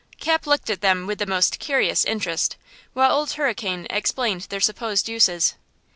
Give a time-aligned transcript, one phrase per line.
[0.19, 2.57] Cap looked at them with the most curious interest,
[2.93, 5.53] while Old Hurricane explained their supposed uses.